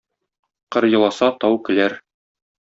Кыр 0.75 0.87
еласа, 0.97 1.29
тау 1.45 1.61
көләр. 1.69 1.97